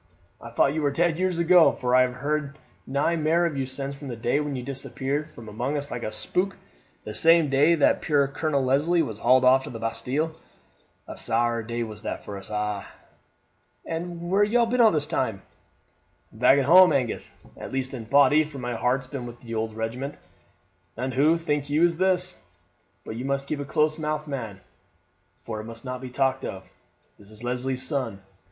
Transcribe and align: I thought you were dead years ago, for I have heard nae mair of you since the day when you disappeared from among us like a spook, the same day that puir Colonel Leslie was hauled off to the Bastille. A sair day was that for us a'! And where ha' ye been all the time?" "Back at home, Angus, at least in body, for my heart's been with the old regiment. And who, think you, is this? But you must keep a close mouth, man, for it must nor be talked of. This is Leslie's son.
I 0.41 0.49
thought 0.49 0.73
you 0.73 0.81
were 0.81 0.89
dead 0.89 1.19
years 1.19 1.37
ago, 1.37 1.71
for 1.73 1.93
I 1.95 2.01
have 2.01 2.15
heard 2.15 2.57
nae 2.87 3.15
mair 3.15 3.45
of 3.45 3.55
you 3.55 3.67
since 3.67 3.93
the 3.99 4.15
day 4.15 4.39
when 4.39 4.55
you 4.55 4.63
disappeared 4.63 5.29
from 5.29 5.47
among 5.47 5.77
us 5.77 5.91
like 5.91 6.01
a 6.01 6.11
spook, 6.11 6.57
the 7.03 7.13
same 7.13 7.51
day 7.51 7.75
that 7.75 8.01
puir 8.01 8.27
Colonel 8.27 8.63
Leslie 8.63 9.03
was 9.03 9.19
hauled 9.19 9.45
off 9.45 9.65
to 9.65 9.69
the 9.69 9.77
Bastille. 9.77 10.31
A 11.07 11.15
sair 11.15 11.61
day 11.61 11.83
was 11.83 12.01
that 12.01 12.25
for 12.25 12.35
us 12.35 12.49
a'! 12.49 12.83
And 13.85 14.31
where 14.31 14.43
ha' 14.43 14.49
ye 14.49 14.65
been 14.65 14.81
all 14.81 14.89
the 14.89 15.01
time?" 15.01 15.43
"Back 16.31 16.57
at 16.57 16.65
home, 16.65 16.91
Angus, 16.91 17.31
at 17.55 17.71
least 17.71 17.93
in 17.93 18.05
body, 18.05 18.43
for 18.43 18.57
my 18.57 18.73
heart's 18.73 19.05
been 19.05 19.27
with 19.27 19.41
the 19.41 19.53
old 19.53 19.75
regiment. 19.77 20.15
And 20.97 21.13
who, 21.13 21.37
think 21.37 21.69
you, 21.69 21.83
is 21.83 21.97
this? 21.97 22.39
But 23.05 23.17
you 23.17 23.25
must 23.25 23.47
keep 23.47 23.59
a 23.59 23.65
close 23.65 23.99
mouth, 23.99 24.25
man, 24.25 24.61
for 25.37 25.59
it 25.59 25.65
must 25.65 25.85
nor 25.85 25.99
be 25.99 26.09
talked 26.09 26.43
of. 26.43 26.71
This 27.19 27.29
is 27.29 27.43
Leslie's 27.43 27.87
son. 27.87 28.23